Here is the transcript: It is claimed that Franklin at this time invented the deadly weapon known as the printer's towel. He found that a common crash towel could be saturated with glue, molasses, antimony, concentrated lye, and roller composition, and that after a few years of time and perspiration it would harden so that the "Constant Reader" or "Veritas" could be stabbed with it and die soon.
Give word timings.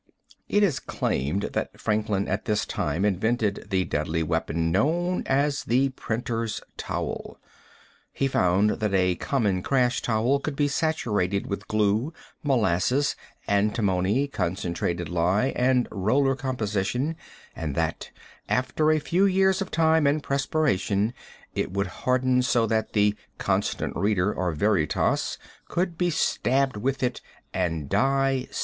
It 0.49 0.63
is 0.63 0.79
claimed 0.79 1.43
that 1.53 1.79
Franklin 1.79 2.27
at 2.27 2.45
this 2.45 2.65
time 2.65 3.05
invented 3.05 3.67
the 3.69 3.85
deadly 3.85 4.23
weapon 4.23 4.71
known 4.71 5.21
as 5.27 5.63
the 5.65 5.89
printer's 5.89 6.59
towel. 6.75 7.37
He 8.11 8.27
found 8.27 8.71
that 8.79 8.95
a 8.95 9.13
common 9.13 9.61
crash 9.61 10.01
towel 10.01 10.39
could 10.39 10.55
be 10.55 10.67
saturated 10.67 11.45
with 11.45 11.67
glue, 11.67 12.13
molasses, 12.41 13.15
antimony, 13.47 14.27
concentrated 14.27 15.07
lye, 15.07 15.53
and 15.55 15.87
roller 15.91 16.35
composition, 16.35 17.15
and 17.55 17.75
that 17.75 18.09
after 18.49 18.89
a 18.91 18.97
few 18.97 19.27
years 19.27 19.61
of 19.61 19.69
time 19.69 20.07
and 20.07 20.23
perspiration 20.23 21.13
it 21.53 21.71
would 21.71 21.85
harden 22.01 22.41
so 22.41 22.65
that 22.65 22.93
the 22.93 23.13
"Constant 23.37 23.95
Reader" 23.95 24.33
or 24.33 24.51
"Veritas" 24.51 25.37
could 25.67 25.95
be 25.95 26.09
stabbed 26.09 26.75
with 26.77 27.03
it 27.03 27.21
and 27.53 27.87
die 27.87 28.47
soon. 28.49 28.59